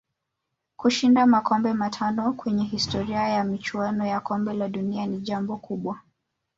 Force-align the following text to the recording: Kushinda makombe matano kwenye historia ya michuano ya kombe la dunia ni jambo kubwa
Kushinda 0.77 1.25
makombe 1.25 1.73
matano 1.73 2.33
kwenye 2.33 2.63
historia 2.65 3.27
ya 3.29 3.43
michuano 3.43 4.05
ya 4.05 4.19
kombe 4.19 4.53
la 4.53 4.69
dunia 4.69 5.05
ni 5.07 5.19
jambo 5.21 5.57
kubwa 5.57 5.99